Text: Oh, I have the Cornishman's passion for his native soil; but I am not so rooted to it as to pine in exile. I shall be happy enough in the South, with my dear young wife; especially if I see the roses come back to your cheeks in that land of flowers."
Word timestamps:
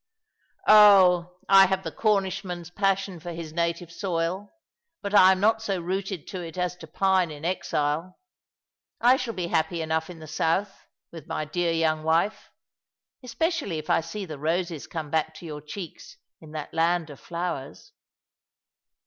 Oh, 0.67 1.37
I 1.47 1.67
have 1.67 1.83
the 1.83 1.91
Cornishman's 1.91 2.71
passion 2.71 3.19
for 3.19 3.33
his 3.33 3.53
native 3.53 3.91
soil; 3.91 4.51
but 5.03 5.13
I 5.13 5.31
am 5.31 5.39
not 5.39 5.61
so 5.61 5.79
rooted 5.79 6.25
to 6.29 6.41
it 6.41 6.57
as 6.57 6.75
to 6.77 6.87
pine 6.87 7.29
in 7.29 7.45
exile. 7.45 8.17
I 8.99 9.15
shall 9.17 9.35
be 9.35 9.49
happy 9.49 9.79
enough 9.79 10.09
in 10.09 10.17
the 10.17 10.25
South, 10.25 10.87
with 11.11 11.27
my 11.27 11.45
dear 11.45 11.71
young 11.71 12.01
wife; 12.01 12.49
especially 13.21 13.77
if 13.77 13.91
I 13.91 14.01
see 14.01 14.25
the 14.25 14.39
roses 14.39 14.87
come 14.87 15.11
back 15.11 15.35
to 15.35 15.45
your 15.45 15.61
cheeks 15.61 16.17
in 16.39 16.49
that 16.53 16.73
land 16.73 17.11
of 17.11 17.19
flowers." 17.19 17.91